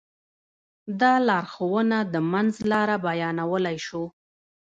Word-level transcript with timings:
دا 0.99 1.13
لارښوونه 1.27 1.97
د 2.13 2.15
منځ 2.31 2.53
لاره 2.71 2.95
بيانولی 3.07 3.77
شو. 3.85 4.03